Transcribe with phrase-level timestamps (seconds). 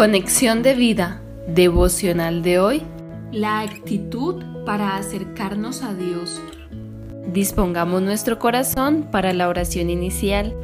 [0.00, 2.82] Conexión de vida devocional de hoy.
[3.32, 6.40] La actitud para acercarnos a Dios.
[7.34, 10.54] Dispongamos nuestro corazón para la oración inicial.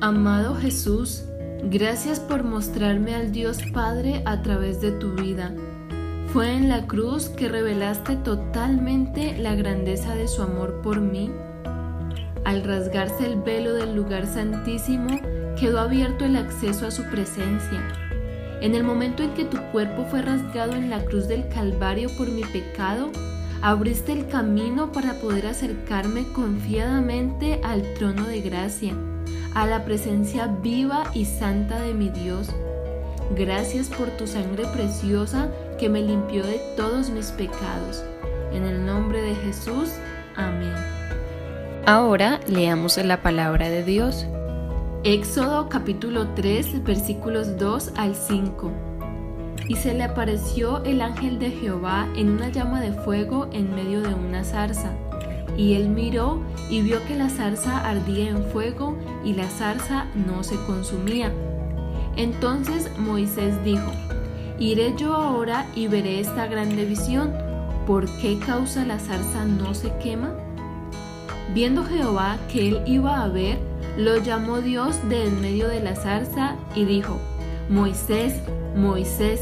[0.00, 1.22] Amado Jesús,
[1.70, 5.54] gracias por mostrarme al Dios Padre a través de tu vida.
[6.32, 11.30] Fue en la cruz que revelaste totalmente la grandeza de su amor por mí.
[12.44, 15.20] Al rasgarse el velo del lugar santísimo,
[15.56, 18.01] quedó abierto el acceso a su presencia
[18.62, 22.30] en el momento en que tu cuerpo fue rasgado en la cruz del Calvario por
[22.30, 23.10] mi pecado,
[23.60, 28.94] abriste el camino para poder acercarme confiadamente al trono de gracia,
[29.54, 32.50] a la presencia viva y santa de mi Dios.
[33.36, 35.48] Gracias por tu sangre preciosa
[35.80, 38.04] que me limpió de todos mis pecados.
[38.52, 39.90] En el nombre de Jesús,
[40.36, 40.74] amén.
[41.84, 44.24] Ahora leamos la palabra de Dios.
[45.04, 48.70] Éxodo capítulo 3 versículos 2 al 5.
[49.66, 54.00] Y se le apareció el ángel de Jehová en una llama de fuego en medio
[54.02, 54.92] de una zarza.
[55.56, 60.44] Y él miró y vio que la zarza ardía en fuego y la zarza no
[60.44, 61.32] se consumía.
[62.14, 63.90] Entonces Moisés dijo,
[64.60, 67.32] Iré yo ahora y veré esta grande visión.
[67.88, 70.32] ¿Por qué causa la zarza no se quema?
[71.52, 75.94] Viendo Jehová que él iba a ver, lo llamó Dios de en medio de la
[75.94, 77.18] zarza y dijo,
[77.68, 78.34] Moisés,
[78.76, 79.40] Moisés.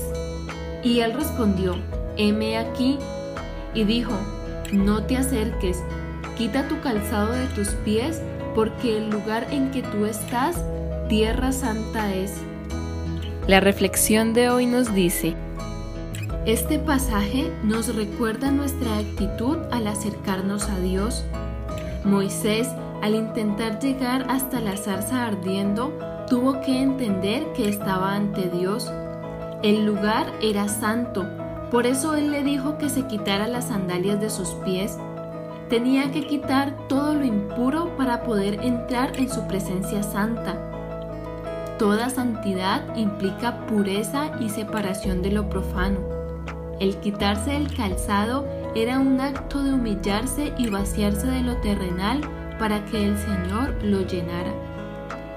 [0.83, 1.77] Y él respondió,
[2.17, 2.99] heme aquí.
[3.75, 4.13] Y dijo,
[4.73, 5.79] no te acerques,
[6.37, 8.21] quita tu calzado de tus pies,
[8.55, 10.57] porque el lugar en que tú estás,
[11.09, 12.33] tierra santa es.
[13.47, 15.37] La reflexión de hoy nos dice,
[16.47, 21.25] este pasaje nos recuerda nuestra actitud al acercarnos a Dios.
[22.05, 22.69] Moisés
[23.03, 25.99] al intentar llegar hasta la zarza ardiendo,
[26.29, 28.91] tuvo que entender que estaba ante Dios.
[29.63, 31.27] El lugar era santo,
[31.71, 34.99] por eso Él le dijo que se quitara las sandalias de sus pies.
[35.69, 40.59] Tenía que quitar todo lo impuro para poder entrar en su presencia santa.
[41.79, 46.01] Toda santidad implica pureza y separación de lo profano.
[46.81, 52.21] El quitarse el calzado era un acto de humillarse y vaciarse de lo terrenal
[52.61, 54.53] para que el Señor lo llenara.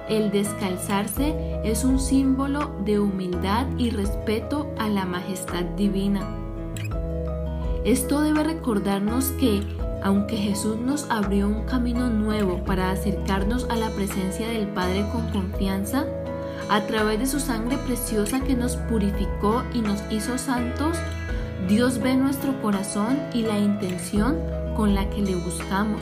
[0.09, 6.19] El descalzarse es un símbolo de humildad y respeto a la majestad divina.
[7.85, 9.61] Esto debe recordarnos que,
[10.03, 15.29] aunque Jesús nos abrió un camino nuevo para acercarnos a la presencia del Padre con
[15.29, 16.05] confianza,
[16.69, 20.97] a través de su sangre preciosa que nos purificó y nos hizo santos,
[21.69, 24.37] Dios ve nuestro corazón y la intención
[24.75, 26.01] con la que le buscamos.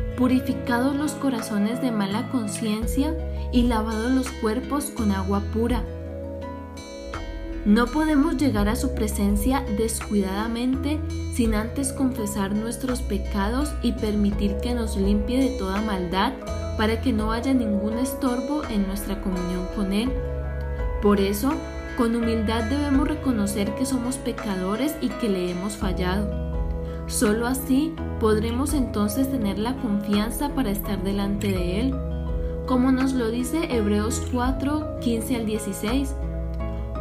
[0.21, 3.15] purificados los corazones de mala conciencia
[3.51, 5.83] y lavados los cuerpos con agua pura.
[7.65, 10.99] No podemos llegar a su presencia descuidadamente
[11.33, 16.33] sin antes confesar nuestros pecados y permitir que nos limpie de toda maldad
[16.77, 20.11] para que no haya ningún estorbo en nuestra comunión con Él.
[21.01, 21.51] Por eso,
[21.97, 26.60] con humildad debemos reconocer que somos pecadores y que le hemos fallado.
[27.11, 31.95] Solo así podremos entonces tener la confianza para estar delante de Él,
[32.65, 36.15] como nos lo dice Hebreos 4, 15 al 16,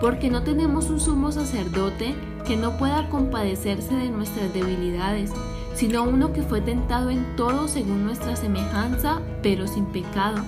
[0.00, 5.31] porque no tenemos un sumo sacerdote que no pueda compadecerse de nuestras debilidades,
[5.75, 10.42] sino uno que fue tentado en todo según nuestra semejanza, pero sin pecado.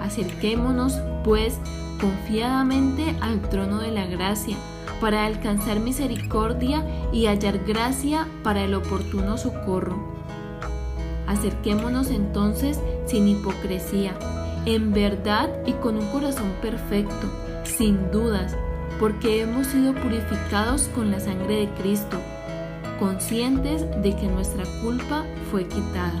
[0.00, 1.58] Acerquémonos, pues,
[2.00, 4.56] confiadamente al trono de la gracia
[5.00, 10.16] para alcanzar misericordia y hallar gracia para el oportuno socorro.
[11.26, 14.14] Acerquémonos entonces sin hipocresía,
[14.64, 17.30] en verdad y con un corazón perfecto,
[17.64, 18.56] sin dudas,
[18.98, 22.18] porque hemos sido purificados con la sangre de Cristo,
[22.98, 26.20] conscientes de que nuestra culpa fue quitada.